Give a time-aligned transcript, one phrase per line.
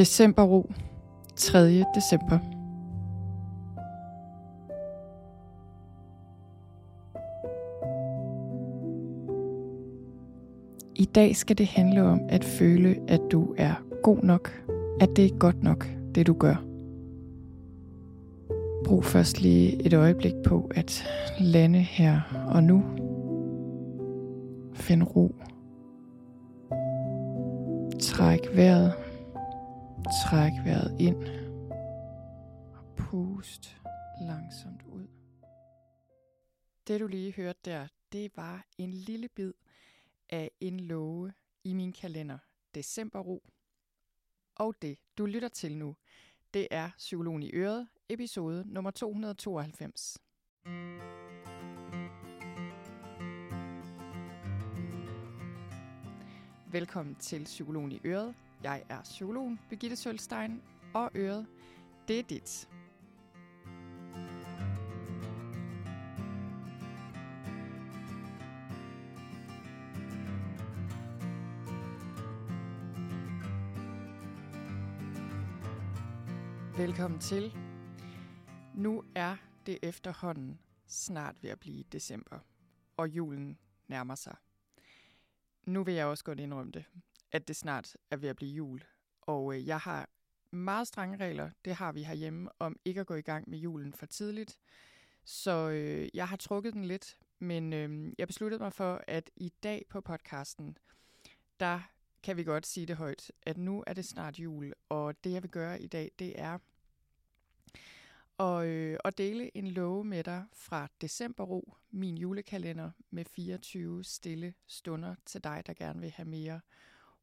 [0.00, 0.70] Decemberro.
[1.36, 1.84] 3.
[1.94, 2.38] december.
[10.96, 14.62] I dag skal det handle om at føle, at du er god nok.
[15.00, 16.64] At det er godt nok, det du gør.
[18.84, 21.04] Brug først lige et øjeblik på at
[21.40, 22.82] lande her og nu.
[24.74, 25.34] Find ro.
[28.00, 29.09] Træk vejret.
[30.04, 31.16] Træk vejret ind.
[32.74, 33.76] Og pust
[34.20, 35.06] langsomt ud.
[36.86, 39.52] Det du lige hørte der, det var en lille bid
[40.30, 41.32] af en love
[41.64, 42.38] i min kalender.
[42.74, 43.42] Decemberro.
[44.56, 45.96] Og det, du lytter til nu,
[46.54, 50.18] det er Psykologen i Øret, episode nummer 292.
[56.72, 58.34] Velkommen til Psykologen i Øret.
[58.62, 60.62] Jeg er psykologen Birgitte Sølstein,
[60.94, 61.46] og Øret,
[62.08, 62.68] det er dit.
[76.76, 77.56] Velkommen til.
[78.74, 79.36] Nu er
[79.66, 82.38] det efterhånden snart ved at blive december,
[82.96, 83.58] og julen
[83.88, 84.36] nærmer sig.
[85.66, 86.84] Nu vil jeg også godt indrømme det,
[87.32, 88.80] at det snart er ved at blive jul.
[89.20, 90.08] Og øh, jeg har
[90.50, 93.92] meget strenge regler, det har vi herhjemme, om ikke at gå i gang med julen
[93.92, 94.58] for tidligt.
[95.24, 99.52] Så øh, jeg har trukket den lidt, men øh, jeg besluttede mig for, at i
[99.62, 100.78] dag på podcasten,
[101.60, 101.80] der
[102.22, 105.42] kan vi godt sige det højt, at nu er det snart jul, og det jeg
[105.42, 106.58] vil gøre i dag, det er
[108.40, 114.54] at, øh, og dele en love med dig fra Decemberro, min julekalender med 24 stille
[114.66, 116.60] stunder til dig, der gerne vil have mere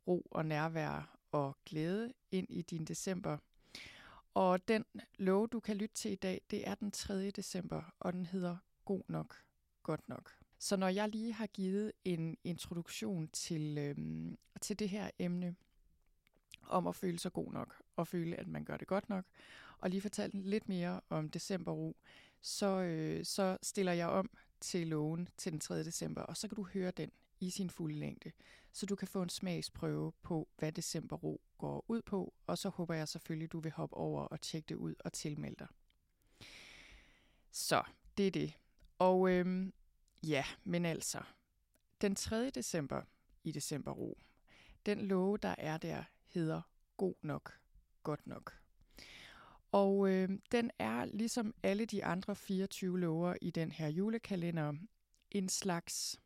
[0.08, 3.38] ro og nærvær og glæde ind i din december.
[4.34, 4.86] Og den
[5.18, 7.32] lov, du kan lytte til i dag, det er den 3.
[7.32, 9.36] december, og den hedder God nok,
[9.84, 10.32] godt nok.
[10.60, 15.56] Så når jeg lige har givet en introduktion til, øhm, til det her emne,
[16.62, 19.26] om at føle sig god nok, og føle, at man gør det godt nok,
[19.78, 21.96] og lige fortalt lidt mere om decemberro,
[22.42, 24.30] så, øh, så stiller jeg om
[24.60, 25.84] til loven til den 3.
[25.84, 28.32] december, og så kan du høre den i sin fulde længde,
[28.72, 32.94] så du kan få en smagsprøve på, hvad decemberro går ud på, og så håber
[32.94, 35.68] jeg selvfølgelig, du vil hoppe over og tjekke det ud og tilmelde dig.
[37.52, 37.84] Så,
[38.18, 38.54] det er det.
[39.00, 39.74] Og øhm,
[40.24, 41.22] ja, men altså,
[42.02, 42.50] den 3.
[42.50, 43.02] december
[43.44, 44.18] i decemberro,
[44.86, 46.62] den love, der er der, hedder
[46.98, 47.60] god nok,
[48.04, 48.54] godt nok.
[49.72, 54.74] Og øh, den er ligesom alle de andre 24 lover i den her julekalender
[55.32, 56.20] en slags...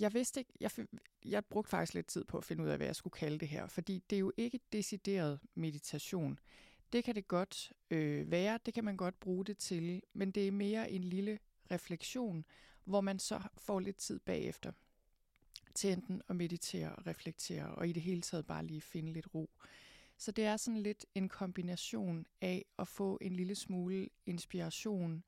[0.00, 0.70] Jeg vidste ikke, jeg,
[1.24, 3.48] jeg brugte faktisk lidt tid på at finde ud af, hvad jeg skulle kalde det
[3.48, 6.38] her, fordi det er jo ikke decideret meditation.
[6.92, 10.48] Det kan det godt øh, være, det kan man godt bruge det til, men det
[10.48, 11.38] er mere en lille
[11.70, 12.44] refleksion,
[12.84, 14.72] hvor man så får lidt tid bagefter
[15.74, 19.34] til enten at meditere og reflektere, og i det hele taget bare lige finde lidt
[19.34, 19.50] ro.
[20.16, 25.24] Så det er sådan lidt en kombination af at få en lille smule inspiration,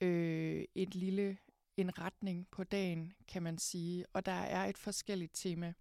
[0.00, 1.38] øh, et lille
[1.76, 4.06] en retning på dagen, kan man sige.
[4.12, 5.74] Og der er et forskelligt tema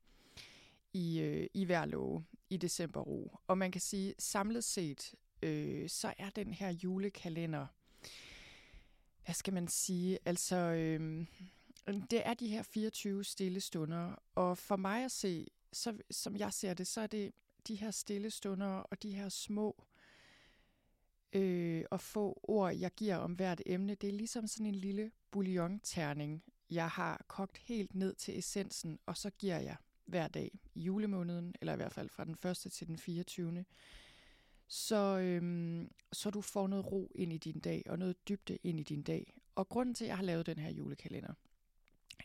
[0.93, 3.37] i, øh, i hver love i decemberro.
[3.47, 7.67] Og man kan sige, samlet set, øh, så er den her julekalender,
[9.25, 10.55] hvad skal man sige, altså...
[10.55, 11.25] Øh,
[11.87, 16.53] det er de her 24 stille stunder, og for mig at se, så, som jeg
[16.53, 17.33] ser det, så er det
[17.67, 19.83] de her stille stunder og de her små
[21.33, 25.11] øh, og få ord, jeg giver om hvert emne, det er ligesom sådan en lille
[25.31, 29.75] bouillon-terning, jeg har kogt helt ned til essensen, og så giver jeg
[30.05, 32.57] hver dag i julemåneden, eller i hvert fald fra den 1.
[32.71, 33.65] til den 24.
[34.67, 38.79] Så, øhm, så du får noget ro ind i din dag, og noget dybde ind
[38.79, 39.37] i din dag.
[39.55, 41.33] Og grunden til, at jeg har lavet den her julekalender,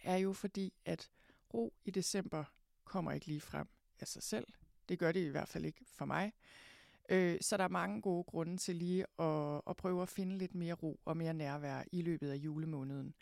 [0.03, 1.11] er jo fordi, at
[1.55, 2.45] ro i december
[2.85, 3.69] kommer ikke lige frem
[4.01, 4.47] af sig selv.
[4.89, 6.33] Det gør det i hvert fald ikke for mig.
[7.09, 10.55] Øh, så der er mange gode grunde til lige at, at prøve at finde lidt
[10.55, 13.15] mere ro og mere nærvær i løbet af julemåneden.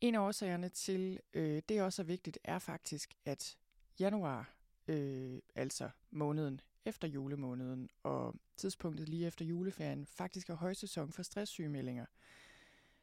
[0.00, 3.56] En af årsagerne til, øh, det også er vigtigt, er faktisk, at
[4.00, 4.54] januar,
[4.88, 12.06] øh, altså måneden efter julemåneden og tidspunktet lige efter juleferien, faktisk er højsæson for stresssygemeldinger.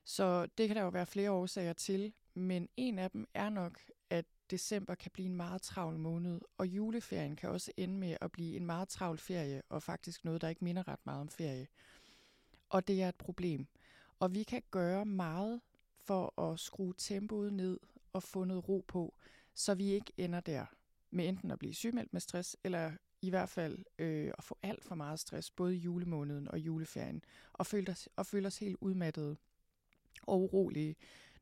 [0.03, 3.81] Så det kan der jo være flere årsager til, men en af dem er nok,
[4.09, 8.31] at december kan blive en meget travl måned, og juleferien kan også ende med at
[8.31, 11.67] blive en meget travl ferie, og faktisk noget, der ikke minder ret meget om ferie.
[12.69, 13.67] Og det er et problem.
[14.19, 15.61] Og vi kan gøre meget
[15.99, 17.79] for at skrue tempoet ned
[18.13, 19.13] og få noget ro på,
[19.53, 20.65] så vi ikke ender der
[21.11, 22.91] med enten at blive sygemeldt med stress, eller
[23.21, 27.23] i hvert fald øh, at få alt for meget stress, både i julemåneden og juleferien,
[27.53, 29.37] og føle os, og føle os helt udmattede
[30.23, 30.95] og urolige,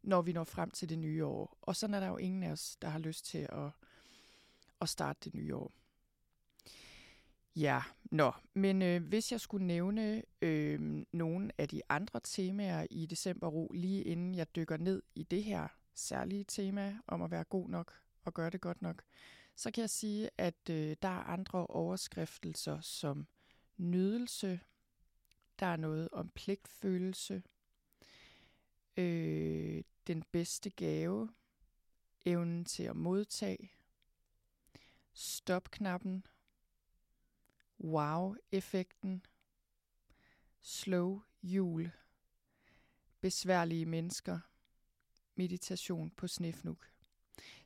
[0.04, 1.58] når vi når frem til det nye år.
[1.62, 3.70] Og sådan er der jo ingen af os, der har lyst til at,
[4.82, 5.72] at starte det nye år.
[7.56, 13.06] Ja, nå, men øh, hvis jeg skulle nævne øh, nogle af de andre temaer i
[13.06, 17.44] december ro, lige inden jeg dykker ned i det her særlige tema om at være
[17.44, 19.04] god nok og gøre det godt nok,
[19.56, 23.28] så kan jeg sige, at øh, der er andre overskriftelser som
[23.78, 24.60] nydelse,
[25.60, 27.44] der er noget om pligtfølelse,
[28.98, 31.30] øh, den bedste gave,
[32.26, 33.72] evnen til at modtage,
[35.14, 36.26] stopknappen,
[37.80, 39.26] wow-effekten,
[40.62, 41.92] slow jul,
[43.22, 44.40] besværlige mennesker,
[45.36, 46.92] meditation på snefnuk.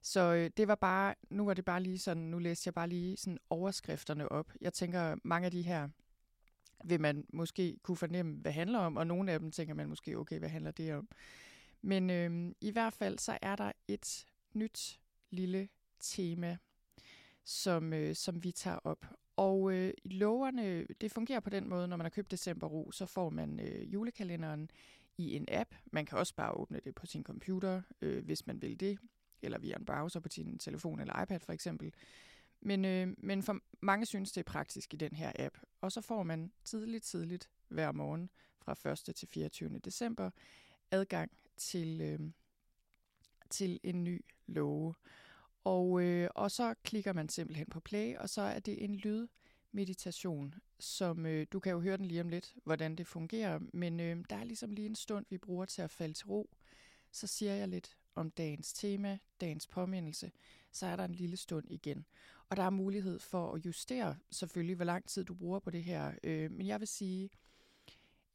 [0.02, 2.90] Så øh, det var bare, nu var det bare lige sådan, nu læste jeg bare
[2.90, 4.52] lige sådan overskrifterne op.
[4.62, 5.90] Jeg tænker, mange af de her
[6.84, 10.18] vil man måske kunne fornemme, hvad handler om, og nogle af dem tænker man måske,
[10.18, 11.08] okay, hvad handler det om?
[11.82, 15.00] Men øh, i hvert fald så er der et nyt
[15.30, 15.70] lille
[16.00, 16.58] tema,
[17.44, 19.06] som, øh, som vi tager op.
[19.36, 23.06] Og øh, loverne, det fungerer på den måde, når man har købt December Ro, så
[23.06, 24.72] får man øh, julekalenderen
[25.18, 25.76] i en app.
[25.92, 29.00] Man kan også bare åbne det på sin computer, øh, hvis man vil det,
[29.42, 31.94] eller via en browser på sin telefon eller iPad for eksempel.
[32.62, 35.58] Men, øh, men for mange synes, det er praktisk i den her app.
[35.82, 38.30] Og så får man tidligt, tidligt hver morgen
[38.60, 39.16] fra 1.
[39.16, 39.80] til 24.
[39.80, 40.30] december
[40.92, 42.20] adgang til, øh,
[43.50, 44.94] til en ny love.
[45.64, 50.56] Og, øh, og så klikker man simpelthen på play, og så er det en lydmeditation,
[50.80, 54.24] som øh, du kan jo høre den lige om lidt, hvordan det fungerer, men øh,
[54.30, 56.50] der er ligesom lige en stund, vi bruger til at falde til ro.
[57.12, 60.32] Så siger jeg lidt om dagens tema, dagens påmindelse,
[60.72, 62.06] så er der en lille stund igen.
[62.50, 65.84] Og der er mulighed for at justere selvfølgelig, hvor lang tid du bruger på det
[65.84, 66.14] her.
[66.24, 67.30] Øh, men jeg vil sige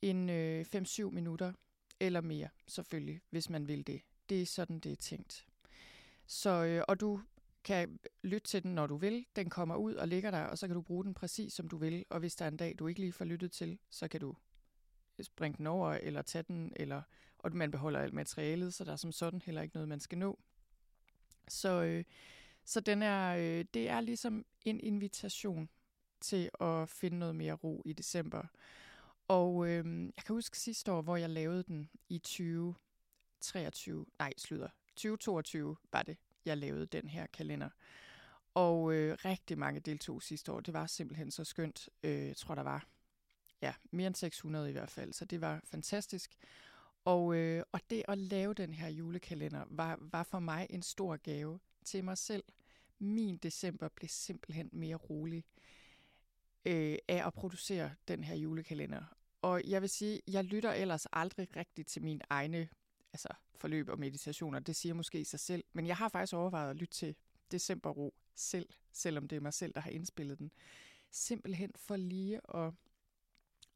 [0.03, 1.53] en øh, 5-7 minutter
[2.01, 4.03] eller mere, selvfølgelig, hvis man vil det.
[4.29, 5.47] Det er sådan, det er tænkt.
[6.27, 7.21] Så, øh, og du
[7.65, 9.27] kan lytte til den, når du vil.
[9.37, 11.77] Den kommer ud og ligger der, og så kan du bruge den præcis som du
[11.77, 12.05] vil.
[12.11, 14.35] Og hvis der er en dag, du ikke lige får lyttet til, så kan du
[15.23, 17.03] springe den over, eller tage den, eller,
[17.47, 20.19] og man beholder alt materialet, så der er som sådan heller ikke noget, man skal
[20.19, 20.39] nå.
[21.49, 22.05] Så, øh,
[22.65, 25.69] så den er, øh, det er ligesom en invitation
[26.21, 28.43] til at finde noget mere ro i december.
[29.29, 34.69] Og øh, jeg kan huske sidste år, hvor jeg lavede den i 2023, nej, slutter,
[34.89, 37.71] 2022 var det, jeg lavede den her kalender.
[38.55, 40.61] Og øh, rigtig mange deltog sidste år.
[40.61, 41.89] Det var simpelthen så skønt.
[42.03, 42.87] Øh, jeg tror, der var
[43.63, 46.37] ja, mere end 600 i hvert fald, så det var fantastisk.
[47.07, 51.17] Og, øh, og det at lave den her julekalender var, var for mig en stor
[51.17, 52.45] gave til mig selv.
[52.99, 55.45] Min december blev simpelthen mere rolig
[56.65, 59.05] øh, af at producere den her julekalender.
[59.43, 62.69] Og jeg vil sige, jeg lytter ellers aldrig rigtigt til mine egne
[63.13, 64.59] altså, forløb og meditationer.
[64.59, 65.65] Det siger måske i sig selv.
[65.73, 67.17] Men jeg har faktisk overvejet at lytte til
[67.51, 70.51] Decemberro selv, selvom det er mig selv, der har indspillet den.
[71.11, 72.73] Simpelthen for lige at,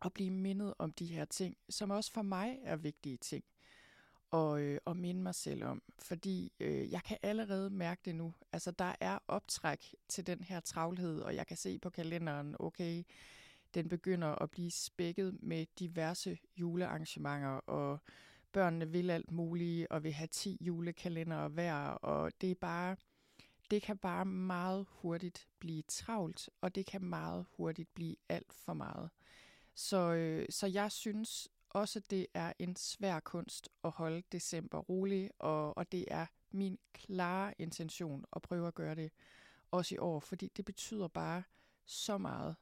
[0.02, 3.44] at blive mindet om de her ting, som også for mig er vigtige ting
[4.30, 5.82] og, øh, og minde mig selv om.
[5.98, 8.34] Fordi øh, jeg kan allerede mærke det nu.
[8.52, 13.04] Altså, der er optræk til den her travlhed, og jeg kan se på kalenderen, okay,
[13.74, 17.98] den begynder at blive spækket med diverse julearrangementer, og
[18.52, 22.96] børnene vil alt muligt, og vil have 10 julekalendere hver, og det er bare,
[23.70, 28.72] det kan bare meget hurtigt blive travlt, og det kan meget hurtigt blive alt for
[28.72, 29.10] meget.
[29.80, 35.30] Så, øh, så jeg synes også, det er en svær kunst at holde december rolig,
[35.38, 39.12] og, og det er min klare intention at prøve at gøre det
[39.70, 41.42] også i år, fordi det betyder bare
[41.84, 42.56] så meget.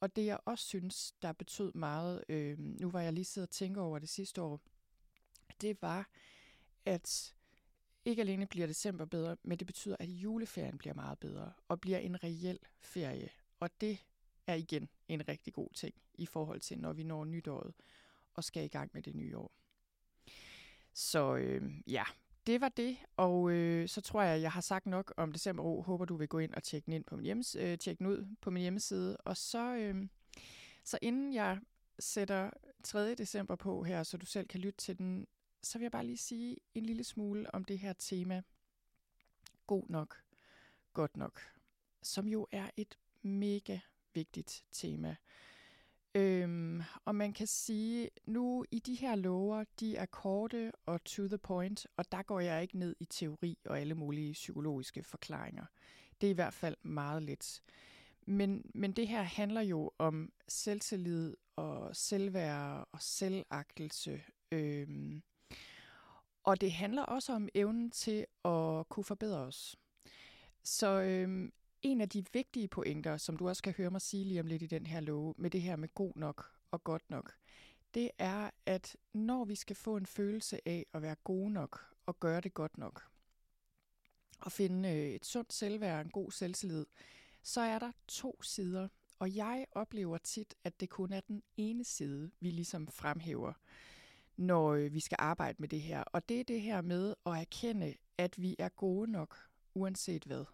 [0.00, 3.52] Og det jeg også synes, der betød meget, øh, nu var jeg lige siddet og
[3.52, 4.60] tænker over det sidste år,
[5.60, 6.08] det var,
[6.84, 7.34] at
[8.04, 11.98] ikke alene bliver december bedre, men det betyder, at juleferien bliver meget bedre og bliver
[11.98, 13.28] en reel ferie.
[13.60, 13.98] Og det
[14.48, 17.74] er igen en rigtig god ting i forhold til, når vi når nytåret
[18.34, 19.52] og skal i gang med det nye år.
[20.92, 22.04] Så øh, ja,
[22.46, 25.82] det var det, og øh, så tror jeg, at jeg har sagt nok om december.
[25.82, 28.06] Håber, du vil gå ind og tjekke den, ind på min hjemmes, øh, tjekke den
[28.06, 29.16] ud på min hjemmeside.
[29.16, 30.08] Og så, øh,
[30.84, 31.60] så inden jeg
[31.98, 32.50] sætter
[32.84, 33.14] 3.
[33.14, 35.26] december på her, så du selv kan lytte til den,
[35.62, 38.42] så vil jeg bare lige sige en lille smule om det her tema.
[39.66, 40.22] God nok,
[40.92, 41.40] godt nok,
[42.02, 43.78] som jo er et mega
[44.18, 45.16] vigtigt tema.
[46.14, 51.28] Øhm, og man kan sige, nu i de her lover, de er korte og to
[51.28, 55.66] the point, og der går jeg ikke ned i teori og alle mulige psykologiske forklaringer.
[56.20, 57.62] Det er i hvert fald meget lidt.
[58.26, 64.22] men, men det her handler jo om selvtillid og selvværd og selvagtelse.
[64.52, 65.22] Øhm,
[66.44, 69.76] og det handler også om evnen til at kunne forbedre os.
[70.64, 74.40] Så øhm, en af de vigtige pointer, som du også kan høre mig sige lige
[74.40, 77.34] om lidt i den her love, med det her med god nok og godt nok,
[77.94, 82.20] det er, at når vi skal få en følelse af at være gode nok og
[82.20, 83.02] gøre det godt nok,
[84.40, 86.86] og finde øh, et sundt selvværd og en god selvtillid,
[87.42, 88.88] så er der to sider.
[89.18, 93.52] Og jeg oplever tit, at det kun er den ene side, vi ligesom fremhæver,
[94.36, 96.02] når øh, vi skal arbejde med det her.
[96.02, 99.36] Og det er det her med at erkende, at vi er gode nok,
[99.74, 100.44] uanset hvad.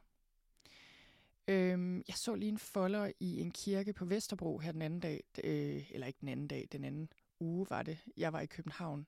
[1.48, 5.24] Øhm, jeg så lige en folder i en kirke på Vesterbro her den anden dag,
[5.44, 7.08] øh, eller ikke den anden dag, den anden
[7.40, 7.98] uge var det.
[8.16, 9.06] Jeg var i København.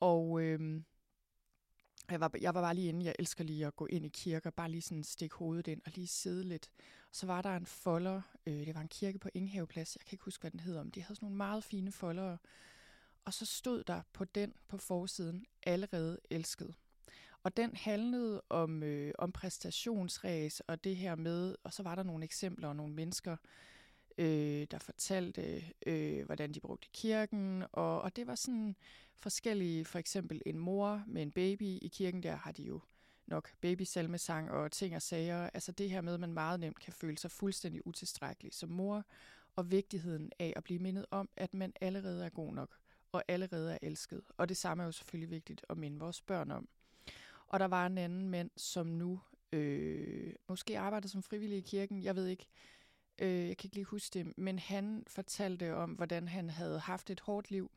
[0.00, 0.84] Og øhm,
[2.10, 4.50] jeg, var, jeg var bare lige inde, jeg elsker lige at gå ind i kirker,
[4.50, 6.70] bare lige sådan stikke hovedet ind og lige sidde lidt.
[7.10, 10.14] Og så var der en folder, øh, det var en kirke på Inghaveplads, jeg kan
[10.14, 12.36] ikke huske, hvad den hedder, men de havde sådan nogle meget fine folder.
[13.24, 16.74] Og så stod der på den på forsiden, allerede elsket.
[17.44, 22.02] Og den handlede om, øh, om præstationsræs og det her med, og så var der
[22.02, 23.36] nogle eksempler og nogle mennesker,
[24.18, 28.76] øh, der fortalte, øh, hvordan de brugte kirken, og, og det var sådan
[29.14, 32.80] forskellige, for eksempel en mor med en baby i kirken, der har de jo
[33.26, 35.50] nok babysalmesang og ting og sager.
[35.54, 39.04] Altså det her med, at man meget nemt kan føle sig fuldstændig utilstrækkelig som mor,
[39.56, 42.76] og vigtigheden af at blive mindet om, at man allerede er god nok,
[43.12, 44.22] og allerede er elsket.
[44.36, 46.68] Og det samme er jo selvfølgelig vigtigt at minde vores børn om.
[47.54, 49.20] Og der var en anden mand, som nu
[49.52, 52.48] øh, måske arbejder som frivillig i kirken, jeg ved ikke,
[53.18, 57.10] øh, jeg kan ikke lige huske det, men han fortalte om, hvordan han havde haft
[57.10, 57.70] et hårdt liv.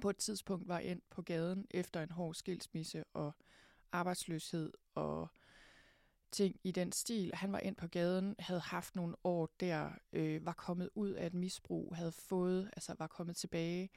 [0.00, 3.32] På et tidspunkt var ind på gaden efter en hård skilsmisse og
[3.92, 5.28] arbejdsløshed og
[6.30, 7.34] ting i den stil.
[7.34, 11.26] Han var ind på gaden, havde haft nogle år der, øh, var kommet ud af
[11.26, 13.90] et misbrug, havde fået, altså var kommet tilbage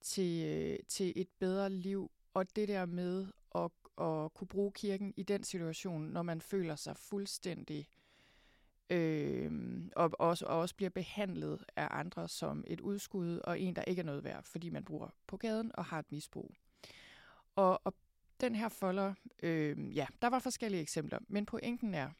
[0.00, 2.10] til, øh, til et bedre liv.
[2.34, 6.76] Og det der med at, at kunne bruge kirken i den situation, når man føler
[6.76, 7.88] sig fuldstændig
[8.90, 9.52] øh,
[9.96, 14.00] og, også, og også bliver behandlet af andre som et udskud og en, der ikke
[14.00, 16.54] er noget værd, fordi man bruger på gaden og har et misbrug.
[17.56, 17.94] Og, og
[18.40, 22.10] den her folder, øh, ja, der var forskellige eksempler, men pointen er,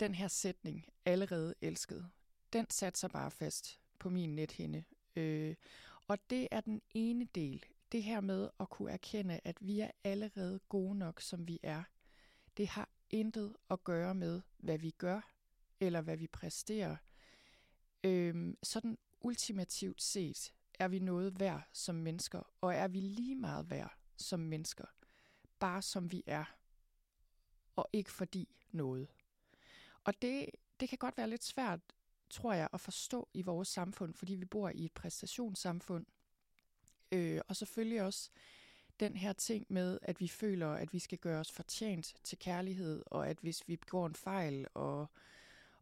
[0.00, 2.10] den her sætning, allerede elsket,
[2.52, 4.84] den satte sig bare fast på min nethinde.
[5.16, 5.54] Øh,
[6.08, 9.90] og det er den ene del, det her med at kunne erkende, at vi er
[10.04, 11.82] allerede gode nok, som vi er.
[12.56, 15.32] Det har intet at gøre med, hvad vi gør,
[15.80, 16.96] eller hvad vi præsterer.
[18.04, 23.70] Øhm, sådan ultimativt set er vi noget værd som mennesker, og er vi lige meget
[23.70, 24.84] værd som mennesker,
[25.58, 26.44] bare som vi er,
[27.76, 29.08] og ikke fordi noget.
[30.04, 31.80] Og det, det kan godt være lidt svært,
[32.30, 36.06] tror jeg, at forstå i vores samfund, fordi vi bor i et præstationssamfund,
[37.12, 38.30] øh, og selvfølgelig også
[39.00, 43.02] den her ting med, at vi føler, at vi skal gøre os fortjent til kærlighed,
[43.06, 45.06] og at hvis vi begår en fejl, og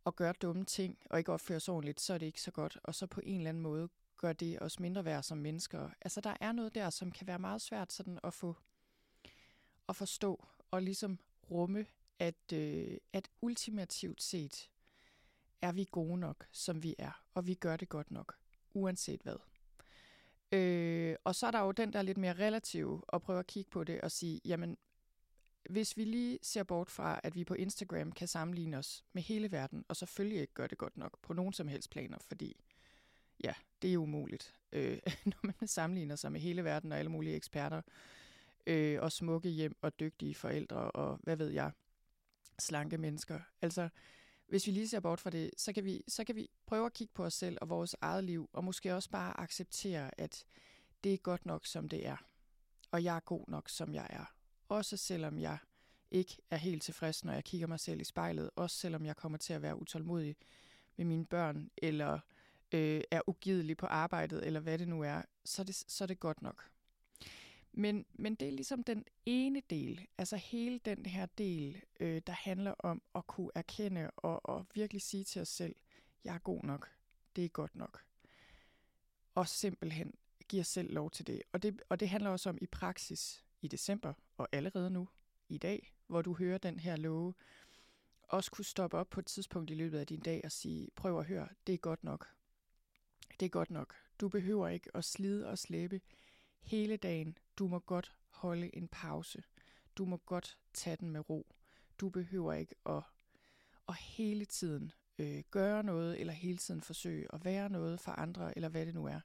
[0.06, 2.78] og gør dumme ting, og ikke opfører os ordentligt, så er det ikke så godt.
[2.82, 5.90] Og så på en eller anden måde gør det os mindre værd som mennesker.
[6.00, 8.56] Altså der er noget der, som kan være meget svært sådan at få
[9.88, 11.18] at forstå og ligesom
[11.50, 11.86] rumme,
[12.18, 14.70] at, øh, at ultimativt set
[15.62, 18.36] er vi gode nok, som vi er, og vi gør det godt nok,
[18.74, 19.36] uanset hvad.
[20.52, 23.70] Øh, og så er der jo den der lidt mere relative, at prøve at kigge
[23.70, 24.78] på det og sige, jamen
[25.70, 29.52] hvis vi lige ser bort fra, at vi på Instagram kan sammenligne os med hele
[29.52, 32.56] verden, og selvfølgelig ikke gør det godt nok på nogen som helst planer, fordi
[33.44, 37.36] ja, det er umuligt, øh, når man sammenligner sig med hele verden og alle mulige
[37.36, 37.82] eksperter,
[38.66, 41.70] øh, og smukke hjem og dygtige forældre og hvad ved jeg,
[42.58, 43.40] slanke mennesker.
[43.62, 43.88] Altså,
[44.48, 46.92] hvis vi lige ser bort fra det, så kan, vi, så kan vi prøve at
[46.92, 50.44] kigge på os selv og vores eget liv, og måske også bare acceptere, at
[51.04, 52.16] det er godt nok, som det er.
[52.90, 54.34] Og jeg er god nok, som jeg er.
[54.68, 55.58] Også selvom jeg
[56.10, 58.50] ikke er helt tilfreds, når jeg kigger mig selv i spejlet.
[58.56, 60.36] Også selvom jeg kommer til at være utålmodig
[60.96, 62.20] med mine børn, eller
[62.72, 66.06] øh, er ugidelig på arbejdet, eller hvad det nu er, så er det, så er
[66.06, 66.70] det godt nok.
[67.78, 72.32] Men, men det er ligesom den ene del, altså hele den her del, øh, der
[72.32, 75.76] handler om at kunne erkende og, og virkelig sige til os selv,
[76.24, 76.90] jeg er god nok,
[77.36, 78.04] det er godt nok.
[79.34, 80.14] Og simpelthen
[80.48, 81.42] give os selv lov til det.
[81.52, 85.08] Og det, og det handler også om i praksis, i december og allerede nu
[85.48, 87.34] i dag, hvor du hører den her love,
[88.22, 91.18] også kunne stoppe op på et tidspunkt i løbet af din dag og sige, prøv
[91.18, 92.28] at høre, det er godt nok.
[93.40, 93.94] Det er godt nok.
[94.20, 96.00] Du behøver ikke at slide og slæbe
[96.66, 97.38] hele dagen.
[97.58, 99.42] Du må godt holde en pause.
[99.96, 101.46] Du må godt tage den med ro.
[101.98, 103.02] Du behøver ikke at,
[103.88, 108.56] at hele tiden øh, gøre noget, eller hele tiden forsøge at være noget for andre,
[108.56, 109.20] eller hvad det nu er.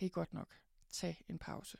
[0.00, 0.54] Det er godt nok.
[0.90, 1.78] Tag en pause.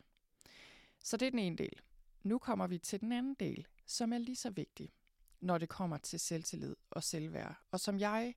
[1.02, 1.80] Så det er den ene del.
[2.22, 4.92] Nu kommer vi til den anden del, som er lige så vigtig,
[5.40, 8.34] når det kommer til selvtillid og selvværd, og som jeg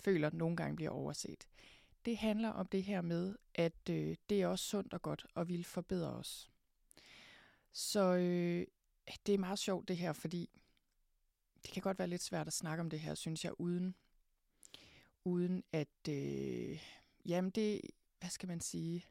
[0.00, 1.48] føler nogle gange bliver overset.
[2.04, 5.48] Det handler om det her med, at øh, det er også sundt og godt at
[5.48, 6.50] ville forbedre os.
[7.72, 8.66] Så øh,
[9.26, 10.50] det er meget sjovt det her, fordi
[11.62, 13.94] det kan godt være lidt svært at snakke om det her, synes jeg, uden,
[15.24, 16.82] uden at, øh,
[17.26, 17.80] jamen det,
[18.20, 19.04] hvad skal man sige,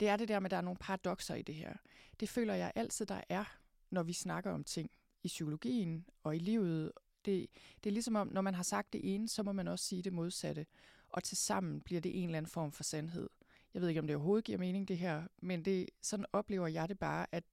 [0.00, 1.76] det er det der med, at der er nogle paradoxer i det her.
[2.20, 3.44] Det føler jeg altid, der er,
[3.90, 4.90] når vi snakker om ting
[5.22, 6.92] i psykologien og i livet.
[7.24, 7.46] Det,
[7.84, 10.02] det er ligesom om, når man har sagt det ene, så må man også sige
[10.02, 10.66] det modsatte.
[11.08, 13.28] Og til sammen bliver det en eller anden form for sandhed.
[13.74, 16.88] Jeg ved ikke, om det overhovedet giver mening, det her, men det, sådan oplever jeg
[16.88, 17.44] det bare, at,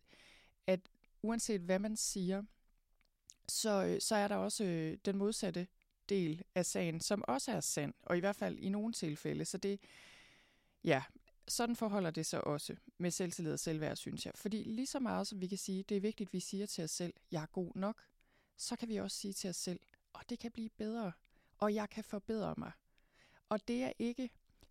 [0.67, 0.79] at
[1.21, 2.43] uanset hvad man siger,
[3.49, 5.67] så, øh, så er der også øh, den modsatte
[6.09, 9.45] del af sagen, som også er sand, og i hvert fald i nogle tilfælde.
[9.45, 9.79] Så det,
[10.83, 11.03] ja,
[11.47, 14.33] sådan forholder det sig også med selvtillid og selvværd, synes jeg.
[14.35, 16.83] Fordi lige så meget som vi kan sige, det er vigtigt, at vi siger til
[16.83, 18.01] os selv, jeg er god nok,
[18.57, 19.79] så kan vi også sige til os selv,
[20.13, 21.11] og det kan blive bedre,
[21.57, 22.71] og jeg kan forbedre mig.
[23.53, 24.29] Og det er ikke,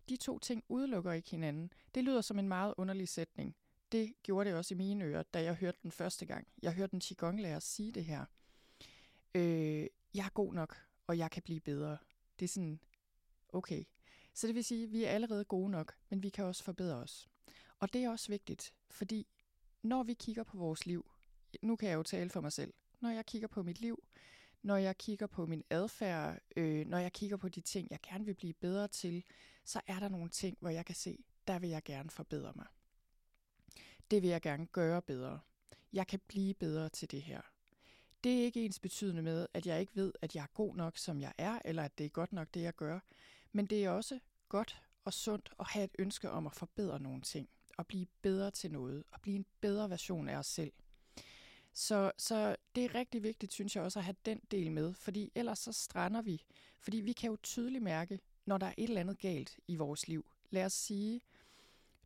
[0.09, 1.73] de to ting udelukker ikke hinanden.
[1.95, 3.55] Det lyder som en meget underlig sætning.
[3.91, 6.47] Det gjorde det også i mine ører, da jeg hørte den første gang.
[6.61, 8.25] Jeg hørte en Qigong-lærer sige det her.
[9.35, 11.97] Øh, jeg er god nok, og jeg kan blive bedre.
[12.39, 12.79] Det er sådan,
[13.49, 13.83] okay.
[14.33, 16.95] Så det vil sige, at vi er allerede gode nok, men vi kan også forbedre
[16.95, 17.27] os.
[17.79, 19.27] Og det er også vigtigt, fordi
[19.81, 21.11] når vi kigger på vores liv,
[21.61, 24.03] nu kan jeg jo tale for mig selv, når jeg kigger på mit liv,
[24.63, 28.25] når jeg kigger på min adfærd, øh, når jeg kigger på de ting, jeg gerne
[28.25, 29.23] vil blive bedre til,
[29.65, 32.65] så er der nogle ting, hvor jeg kan se, der vil jeg gerne forbedre mig.
[34.11, 35.39] Det vil jeg gerne gøre bedre.
[35.93, 37.41] Jeg kan blive bedre til det her.
[38.23, 40.97] Det er ikke ens betydende med, at jeg ikke ved, at jeg er god nok,
[40.97, 42.99] som jeg er, eller at det er godt nok, det jeg gør.
[43.51, 47.21] Men det er også godt og sundt at have et ønske om at forbedre nogle
[47.21, 50.73] ting, og blive bedre til noget, og blive en bedre version af os selv.
[51.73, 55.31] Så, så det er rigtig vigtigt, synes jeg også, at have den del med, fordi
[55.35, 56.43] ellers så strander vi.
[56.79, 60.07] Fordi vi kan jo tydeligt mærke, når der er et eller andet galt i vores
[60.07, 60.25] liv.
[60.49, 61.21] Lad os sige,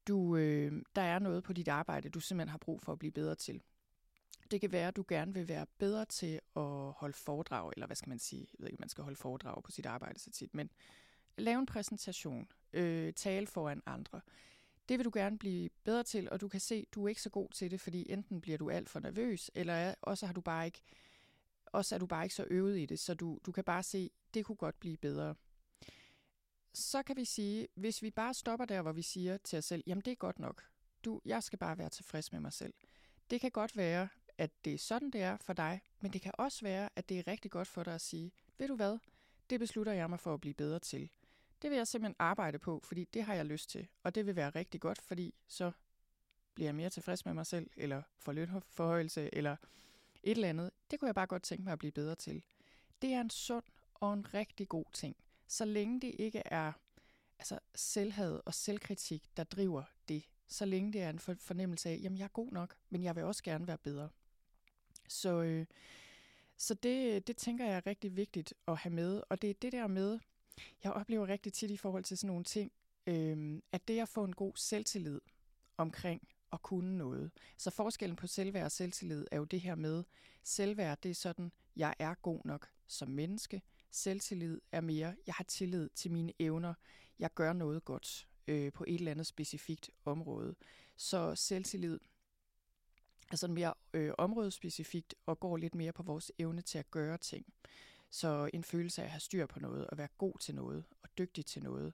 [0.08, 3.12] du, øh, der er noget på dit arbejde, du simpelthen har brug for at blive
[3.12, 3.62] bedre til.
[4.52, 7.96] Det kan være, at du gerne vil være bedre til at holde foredrag, eller hvad
[7.96, 10.56] skal man sige, jeg ved ikke, man skal holde foredrag på sit arbejde så tit,
[10.56, 10.70] men
[11.38, 14.22] lave en præsentation, øh, tale foran andre.
[14.90, 17.22] Det vil du gerne blive bedre til, og du kan se, at du er ikke
[17.22, 20.42] så god til det, fordi enten bliver du alt for nervøs, eller også har du
[20.42, 20.82] bare ikke,
[21.66, 24.12] også er du bare ikke så øvet i det, så du, du kan bare se,
[24.14, 25.36] at det kunne godt blive bedre.
[26.74, 29.84] Så kan vi sige, hvis vi bare stopper der, hvor vi siger til os selv,
[29.88, 30.64] jamen det er godt nok.
[31.06, 32.74] Du, jeg skal bare være tilfreds med mig selv.
[33.30, 36.32] Det kan godt være, at det er sådan, det er for dig, men det kan
[36.38, 38.98] også være, at det er rigtig godt for dig at sige, ved du hvad,
[39.50, 41.10] det beslutter jeg mig for at blive bedre til.
[41.62, 44.36] Det vil jeg simpelthen arbejde på, fordi det har jeg lyst til, og det vil
[44.36, 45.72] være rigtig godt, fordi så
[46.54, 49.56] bliver jeg mere tilfreds med mig selv, eller får lønforhøjelse, eller
[50.24, 50.72] et eller andet.
[50.92, 52.44] Det kunne jeg bare godt tænke mig at blive bedre til.
[53.02, 55.16] Det er en sund og en rigtig god ting,
[55.48, 56.72] så længe det ikke er
[57.40, 60.24] altså, selvhed og selvkritik, der driver det.
[60.48, 63.24] Så længe det er en fornemmelse af, jamen jeg er god nok, men jeg vil
[63.24, 64.10] også gerne være bedre.
[65.08, 65.66] Så, øh,
[66.58, 69.22] så det, det tænker jeg er rigtig vigtigt at have med.
[69.30, 70.20] Og det er det der med,
[70.84, 72.72] jeg oplever rigtig tit i forhold til sådan nogle ting,
[73.08, 75.22] øh, at det at få en god selvtillid
[75.78, 77.32] omkring at kunne noget.
[77.58, 80.04] Så forskellen på selvværd og selvtillid er jo det her med,
[80.44, 83.62] selvværd det er sådan, jeg er god nok som menneske.
[83.92, 86.74] Selvtillid er mere, jeg har tillid til mine evner.
[87.20, 90.56] Jeg gør noget godt øh, på et eller andet specifikt område.
[90.98, 92.00] Så selvtillid
[93.32, 97.18] er sådan mere øh, områdespecifikt og går lidt mere på vores evne til at gøre
[97.18, 97.46] ting.
[98.10, 101.10] Så en følelse af at have styr på noget, og være god til noget, og
[101.18, 101.94] dygtig til noget.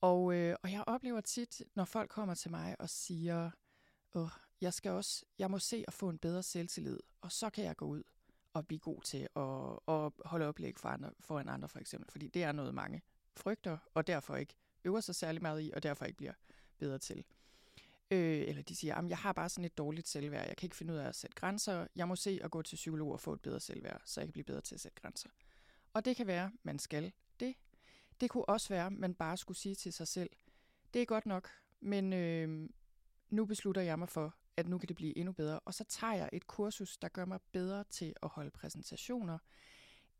[0.00, 3.50] Og, øh, og jeg oplever tit, når folk kommer til mig og siger,
[4.14, 4.28] Åh,
[4.60, 7.76] jeg skal også, jeg må se at få en bedre selvtillid, og så kan jeg
[7.76, 8.02] gå ud
[8.52, 12.28] og blive god til at, at holde oplæg for andre, foran andre for eksempel, fordi
[12.28, 13.02] det er noget mange
[13.36, 16.32] frygter, og derfor ikke øver sig særlig meget i, og derfor ikke bliver
[16.78, 17.24] bedre til.
[18.14, 20.76] Øh, eller de siger, at jeg har bare sådan et dårligt selvværd, jeg kan ikke
[20.76, 23.32] finde ud af at sætte grænser, jeg må se at gå til psykolog og få
[23.32, 25.28] et bedre selvværd, så jeg kan blive bedre til at sætte grænser.
[25.92, 27.54] Og det kan være, man skal det.
[28.20, 30.30] Det kunne også være, man bare skulle sige til sig selv,
[30.94, 31.50] det er godt nok,
[31.80, 32.68] men øh,
[33.30, 36.14] nu beslutter jeg mig for, at nu kan det blive endnu bedre, og så tager
[36.14, 39.38] jeg et kursus, der gør mig bedre til at holde præsentationer,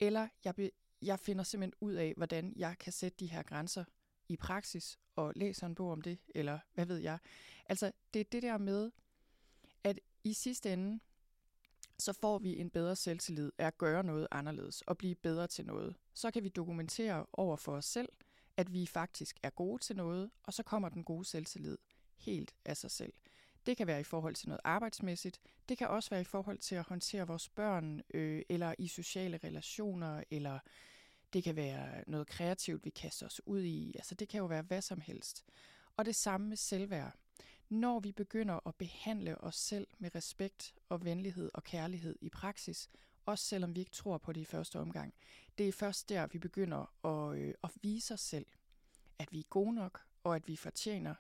[0.00, 0.70] eller jeg, be,
[1.02, 3.85] jeg finder simpelthen ud af, hvordan jeg kan sætte de her grænser
[4.28, 7.18] i praksis, og læser en bog om det, eller hvad ved jeg.
[7.66, 8.90] Altså, det er det der med,
[9.84, 11.00] at i sidste ende,
[11.98, 15.66] så får vi en bedre selvtillid af at gøre noget anderledes og blive bedre til
[15.66, 15.96] noget.
[16.14, 18.08] Så kan vi dokumentere over for os selv,
[18.56, 21.78] at vi faktisk er gode til noget, og så kommer den gode selvtillid
[22.16, 23.12] helt af sig selv.
[23.66, 26.74] Det kan være i forhold til noget arbejdsmæssigt, det kan også være i forhold til
[26.76, 30.58] at håndtere vores børn, øh, eller i sociale relationer, eller
[31.35, 33.94] det kan være noget kreativt, vi kaster os ud i.
[33.94, 35.44] Altså det kan jo være hvad som helst.
[35.97, 37.14] Og det samme med selvværd.
[37.68, 42.90] Når vi begynder at behandle os selv med respekt og venlighed og kærlighed i praksis,
[43.27, 45.14] også selvom vi ikke tror på det i første omgang,
[45.59, 48.47] det er først der, vi begynder at, øh, at vise os selv,
[49.18, 51.14] at vi er gode nok, og at vi fortjener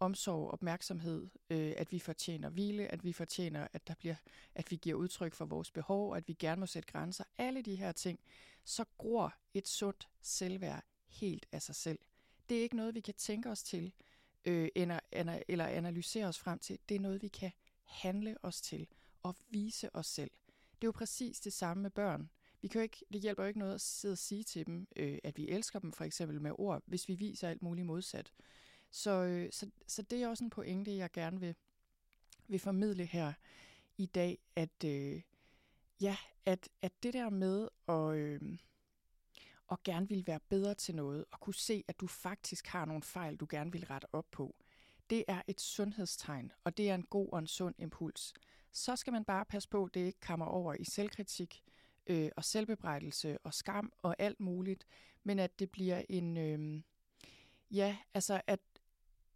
[0.00, 4.14] omsorg, opmærksomhed, øh, at vi fortjener hvile, at vi fortjener, at der bliver,
[4.54, 7.76] at vi giver udtryk for vores behov, at vi gerne må sætte grænser, alle de
[7.76, 8.20] her ting,
[8.68, 11.98] så gror et sundt selvværd helt af sig selv.
[12.48, 13.92] Det er ikke noget, vi kan tænke os til
[14.44, 16.78] øh, eller analysere os frem til.
[16.88, 17.52] Det er noget, vi kan
[17.84, 18.86] handle os til
[19.22, 20.30] og vise os selv.
[20.46, 22.30] Det er jo præcis det samme med børn.
[22.60, 24.88] Vi kan jo ikke, det hjælper jo ikke noget at sidde og sige til dem,
[24.96, 28.32] øh, at vi elsker dem for eksempel med ord, hvis vi viser alt muligt modsat.
[28.90, 31.54] Så, øh, så, så det er også en pointe, jeg gerne vil,
[32.48, 33.32] vil formidle her
[33.98, 35.22] i dag, at, øh,
[36.00, 38.58] ja, at, at det der med at, øh,
[39.72, 43.02] at gerne vil være bedre til noget, og kunne se, at du faktisk har nogle
[43.02, 44.56] fejl, du gerne vil rette op på,
[45.10, 48.34] det er et sundhedstegn, og det er en god og en sund impuls.
[48.72, 51.62] Så skal man bare passe på, at det ikke kommer over i selvkritik
[52.06, 54.86] øh, og selvbebrejdelse og skam og alt muligt,
[55.24, 56.82] men at det bliver en, øh,
[57.70, 58.60] ja, altså at,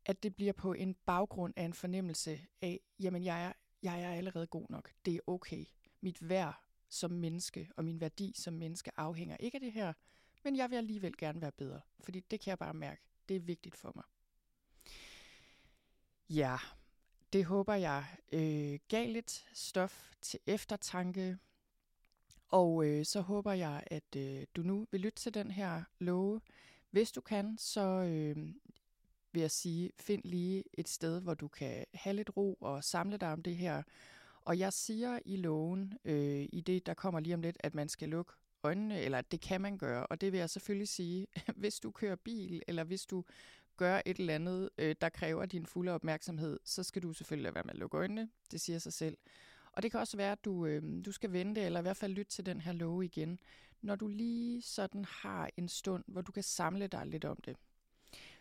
[0.06, 4.12] at det bliver på en baggrund af en fornemmelse af, jamen jeg er, jeg er
[4.12, 5.64] allerede god nok, det er okay.
[6.02, 9.92] Mit værd som menneske og min værdi som menneske afhænger ikke af det her,
[10.44, 13.40] men jeg vil alligevel gerne være bedre, fordi det kan jeg bare mærke, det er
[13.40, 14.04] vigtigt for mig.
[16.30, 16.56] Ja,
[17.32, 21.38] det håber jeg øh, gav lidt stof til eftertanke,
[22.48, 26.40] og øh, så håber jeg, at øh, du nu vil lytte til den her love.
[26.90, 28.36] Hvis du kan, så øh,
[29.32, 33.16] vil jeg sige, find lige et sted, hvor du kan have lidt ro og samle
[33.16, 33.82] dig om det her.
[34.44, 37.88] Og jeg siger i loven, øh, i det, der kommer lige om lidt, at man
[37.88, 40.06] skal lukke øjnene, eller at det kan man gøre.
[40.06, 41.26] Og det vil jeg selvfølgelig sige,
[41.56, 43.24] hvis du kører bil, eller hvis du
[43.76, 47.54] gør et eller andet, øh, der kræver din fulde opmærksomhed, så skal du selvfølgelig lade
[47.54, 48.30] være med at lukke øjnene.
[48.50, 49.18] Det siger sig selv.
[49.72, 52.12] Og det kan også være, at du, øh, du skal vente, eller i hvert fald
[52.12, 53.40] lytte til den her love igen,
[53.82, 57.56] når du lige sådan har en stund, hvor du kan samle dig lidt om det.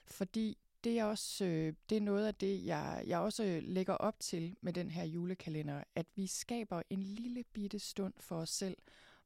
[0.05, 3.93] Fordi det er også øh, det er noget af det, jeg, jeg også øh, lægger
[3.93, 8.49] op til med den her julekalender, at vi skaber en lille bitte stund for os
[8.49, 8.77] selv,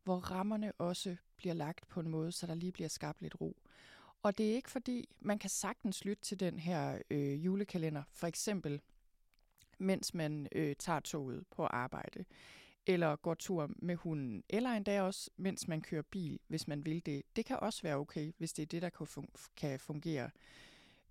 [0.03, 3.57] hvor rammerne også bliver lagt på en måde, så der lige bliver skabt lidt ro.
[4.23, 8.27] Og det er ikke fordi, man kan sagtens lytte til den her øh, julekalender, for
[8.27, 8.81] eksempel
[9.77, 12.25] mens man øh, tager toget på arbejde,
[12.85, 17.05] eller går tur med hunden, eller endda også, mens man kører bil, hvis man vil
[17.05, 17.21] det.
[17.35, 18.89] Det kan også være okay, hvis det er det, der
[19.57, 20.29] kan fungere.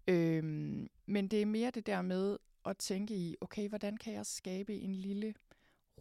[0.08, 4.26] Øhm, men det er mere det der med at tænke i, okay, hvordan kan jeg
[4.26, 5.34] skabe en lille,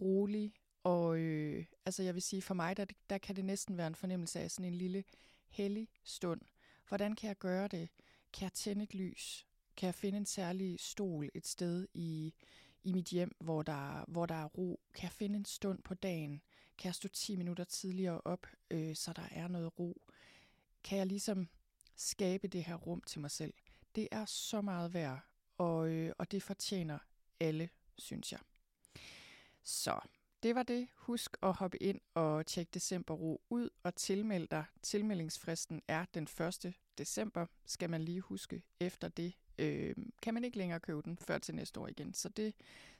[0.02, 3.88] rolig og øh, altså jeg vil sige, for mig, der, der kan det næsten være
[3.88, 5.04] en fornemmelse af sådan en lille
[5.50, 6.42] hellig stund.
[6.88, 7.89] Hvordan kan jeg gøre det?
[8.34, 9.48] Kan jeg tænde et lys?
[9.78, 12.34] Kan jeg finde en særlig stol et sted i,
[12.84, 14.80] i mit hjem, hvor der, hvor der er ro?
[14.94, 16.42] Kan jeg finde en stund på dagen?
[16.78, 20.02] Kan jeg stå 10 minutter tidligere op, øh, så der er noget ro?
[20.84, 21.50] Kan jeg ligesom
[21.96, 23.54] skabe det her rum til mig selv?
[23.96, 25.20] Det er så meget værd,
[25.58, 26.98] og, øh, og det fortjener
[27.40, 28.40] alle, synes jeg.
[29.64, 30.00] Så
[30.44, 30.88] det var det.
[30.96, 34.66] Husk at hoppe ind og tjekke Decemberro ud og tilmelde dig.
[34.82, 36.74] Tilmeldingsfristen er den 1.
[36.98, 38.64] december, skal man lige huske.
[38.80, 42.14] Efter det øh, kan man ikke længere købe den før til næste år igen.
[42.14, 42.54] Så det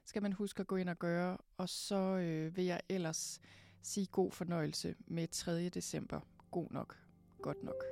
[0.06, 1.38] skal man huske at gå ind og gøre.
[1.58, 3.40] Og så øh, vil jeg ellers
[3.82, 5.70] sige god fornøjelse med 3.
[5.70, 6.20] december.
[6.52, 6.98] God nok.
[7.42, 7.84] Godt nok.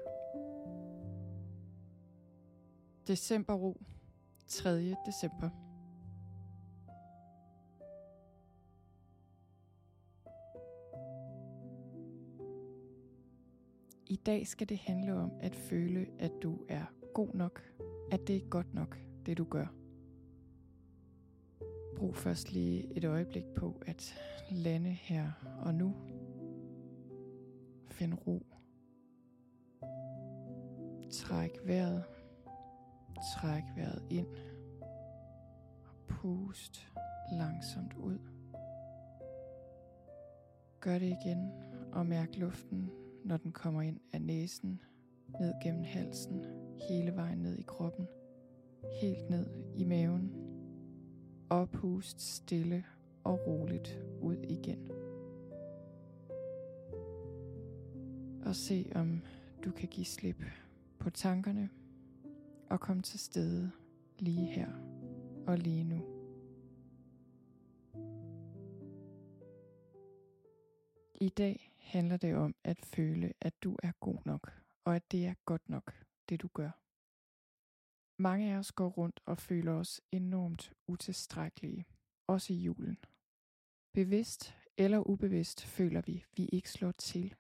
[3.08, 3.78] Decemberro.
[4.48, 4.96] 3.
[5.06, 5.50] december.
[14.08, 17.62] I dag skal det handle om at føle, at du er god nok.
[18.12, 19.66] At det er godt nok, det du gør.
[21.98, 24.14] Brug først lige et øjeblik på at
[24.52, 25.96] lande her og nu.
[27.88, 28.46] Find ro.
[31.12, 32.04] Træk vejret.
[33.22, 34.28] Træk vejret ind
[35.84, 36.88] og pust
[37.32, 38.18] langsomt ud.
[40.80, 41.52] Gør det igen
[41.92, 42.92] og mærk luften,
[43.26, 44.82] når den kommer ind af næsen,
[45.40, 46.46] ned gennem halsen,
[46.90, 48.08] hele vejen ned i kroppen,
[49.02, 50.32] helt ned i maven.
[51.50, 52.84] Og pust stille
[53.24, 54.92] og roligt ud igen.
[58.46, 59.22] Og se om
[59.66, 60.44] du kan give slip
[61.00, 61.70] på tankerne
[62.72, 63.72] og komme til stede
[64.20, 64.72] lige her
[65.48, 66.22] og lige nu.
[71.22, 74.52] I dag handler det om at føle, at du er god nok,
[74.86, 76.72] og at det er godt nok, det du gør.
[78.22, 81.86] Mange af os går rundt og føler os enormt utilstrækkelige,
[82.28, 82.98] også i julen.
[83.94, 87.36] Bevidst eller ubevidst føler vi, at vi ikke slår til,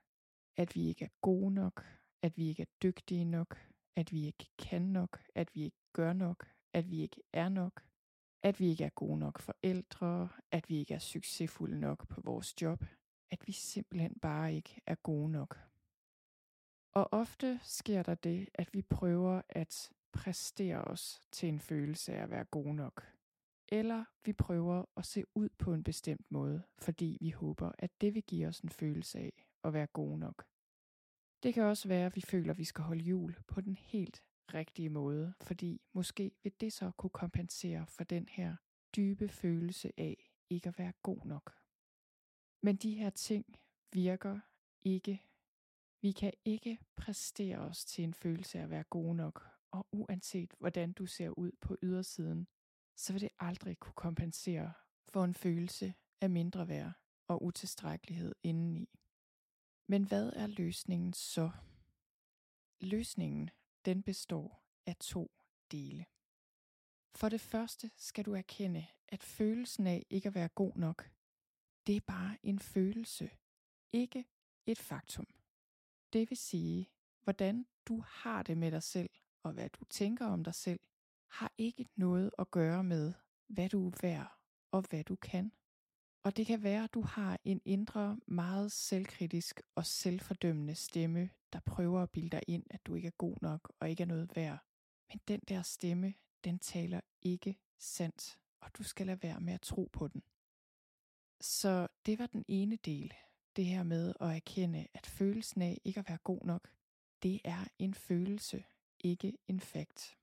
[0.57, 1.85] at vi ikke er gode nok,
[2.21, 6.13] at vi ikke er dygtige nok, at vi ikke kan nok, at vi ikke gør
[6.13, 7.83] nok, at vi ikke er nok,
[8.43, 12.61] at vi ikke er gode nok forældre, at vi ikke er succesfulde nok på vores
[12.61, 12.83] job,
[13.31, 15.59] at vi simpelthen bare ikke er gode nok.
[16.93, 22.23] Og ofte sker der det, at vi prøver at præstere os til en følelse af
[22.23, 23.13] at være gode nok.
[23.69, 28.13] Eller vi prøver at se ud på en bestemt måde, fordi vi håber, at det
[28.13, 30.50] vil give os en følelse af at være gode nok.
[31.43, 34.23] Det kan også være, at vi føler, at vi skal holde jul på den helt
[34.53, 38.55] rigtige måde, fordi måske vil det så kunne kompensere for den her
[38.95, 41.55] dybe følelse af ikke at være god nok.
[42.63, 43.59] Men de her ting
[43.93, 44.39] virker
[44.81, 45.23] ikke.
[46.01, 50.53] Vi kan ikke præstere os til en følelse af at være gode nok, og uanset
[50.59, 52.47] hvordan du ser ud på ydersiden,
[52.95, 54.73] så vil det aldrig kunne kompensere
[55.09, 56.91] for en følelse af mindre værd
[57.27, 59.00] og utilstrækkelighed indeni.
[59.91, 61.51] Men hvad er løsningen så?
[62.79, 63.49] Løsningen,
[63.85, 65.31] den består af to
[65.71, 66.05] dele.
[67.15, 71.09] For det første skal du erkende, at følelsen af ikke at være god nok,
[71.87, 73.29] det er bare en følelse,
[73.93, 74.25] ikke
[74.65, 75.27] et faktum.
[76.13, 76.89] Det vil sige,
[77.23, 79.09] hvordan du har det med dig selv,
[79.43, 80.79] og hvad du tænker om dig selv,
[81.27, 83.13] har ikke noget at gøre med,
[83.47, 84.37] hvad du er værd
[84.71, 85.51] og hvad du kan.
[86.23, 91.59] Og det kan være, at du har en indre, meget selvkritisk og selvfordømmende stemme, der
[91.59, 94.35] prøver at bilde dig ind, at du ikke er god nok og ikke er noget
[94.35, 94.59] værd.
[95.09, 99.61] Men den der stemme, den taler ikke sandt, og du skal lade være med at
[99.61, 100.23] tro på den.
[101.41, 103.13] Så det var den ene del,
[103.55, 106.71] det her med at erkende, at følelsen af ikke at være god nok,
[107.23, 108.63] det er en følelse,
[108.99, 110.17] ikke en fakt.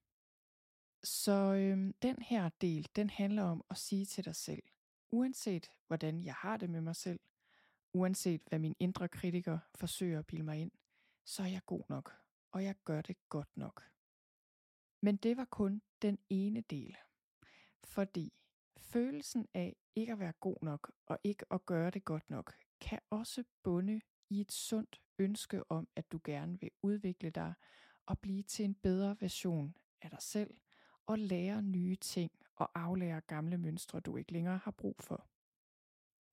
[1.04, 4.62] Så øhm, den her del, den handler om at sige til dig selv,
[5.10, 7.20] uanset hvordan jeg har det med mig selv,
[7.92, 10.70] uanset hvad min indre kritiker forsøger at bilde mig ind,
[11.24, 12.12] så er jeg god nok,
[12.52, 13.82] og jeg gør det godt nok.
[15.02, 16.96] Men det var kun den ene del.
[17.84, 18.32] Fordi
[18.78, 23.00] følelsen af ikke at være god nok og ikke at gøre det godt nok, kan
[23.10, 27.54] også bunde i et sundt ønske om, at du gerne vil udvikle dig
[28.06, 30.54] og blive til en bedre version af dig selv
[31.08, 35.26] og lære nye ting og aflære gamle mønstre, du ikke længere har brug for.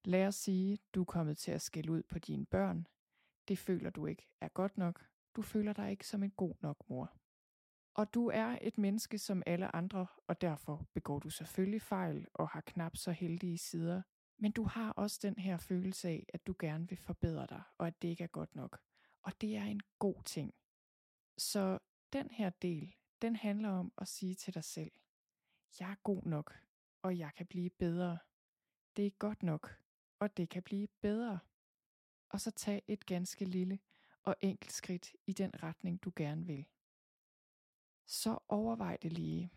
[0.04, 2.86] Lad os sige, du er kommet til at skælde ud på dine børn.
[3.48, 5.06] Det føler du ikke er godt nok.
[5.36, 7.12] Du føler dig ikke som en god nok mor.
[7.94, 12.48] Og du er et menneske som alle andre, og derfor begår du selvfølgelig fejl og
[12.48, 14.02] har knap så heldige sider.
[14.38, 17.86] Men du har også den her følelse af, at du gerne vil forbedre dig, og
[17.86, 18.80] at det ikke er godt nok.
[19.22, 20.54] Og det er en god ting.
[21.38, 21.78] Så
[22.12, 24.90] den her del, den handler om at sige til dig selv,
[25.80, 26.58] jeg er god nok,
[27.02, 28.18] og jeg kan blive bedre.
[28.96, 29.78] Det er godt nok,
[30.18, 31.38] og det kan blive bedre.
[32.28, 33.78] Og så tag et ganske lille
[34.22, 36.66] og enkelt skridt i den retning, du gerne vil.
[38.06, 39.52] Så overvej det lige.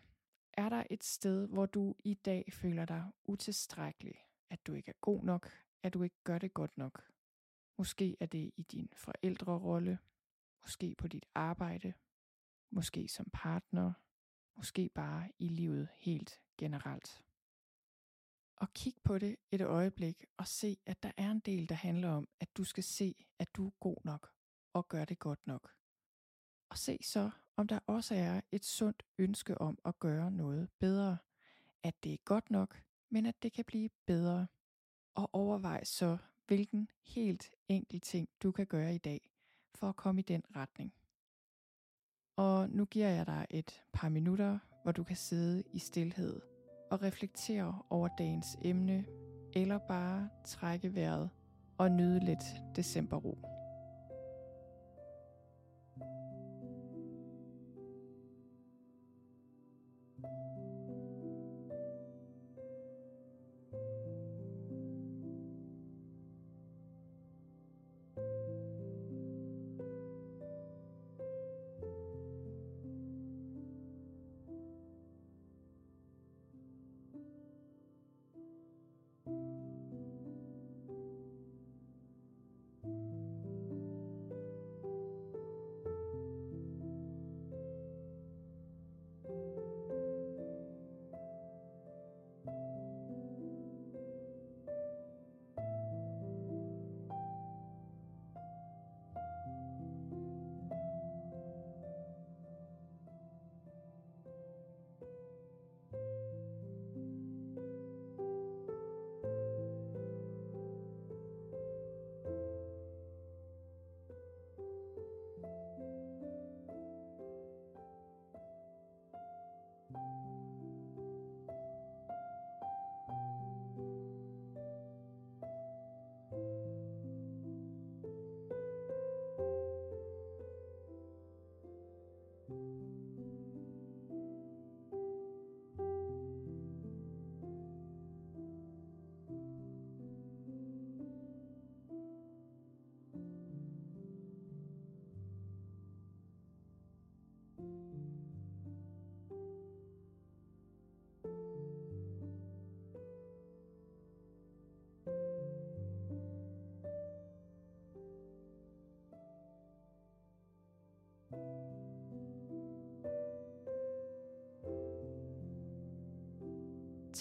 [0.52, 4.98] Er der et sted, hvor du i dag føler dig utilstrækkelig, at du ikke er
[5.00, 5.50] god nok,
[5.82, 7.10] at du ikke gør det godt nok?
[7.78, 9.98] Måske er det i din forældrerolle,
[10.62, 11.94] måske på dit arbejde,
[12.70, 13.92] måske som partner,
[14.56, 17.22] måske bare i livet helt generelt.
[18.56, 22.08] Og kig på det et øjeblik og se, at der er en del, der handler
[22.08, 24.32] om, at du skal se, at du er god nok
[24.72, 25.72] og gør det godt nok.
[26.68, 31.18] Og se så, om der også er et sundt ønske om at gøre noget bedre.
[31.82, 34.46] At det er godt nok, men at det kan blive bedre.
[35.14, 39.30] Og overvej så, hvilken helt enkel ting du kan gøre i dag
[39.74, 40.94] for at komme i den retning.
[42.40, 46.40] Og nu giver jeg dig et par minutter, hvor du kan sidde i stillhed
[46.90, 49.04] og reflektere over dagens emne,
[49.52, 51.30] eller bare trække vejret
[51.78, 52.44] og nyde lidt
[52.76, 53.38] decemberro.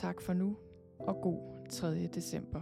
[0.01, 0.55] Tak for nu,
[0.99, 2.07] og god 3.
[2.07, 2.62] december.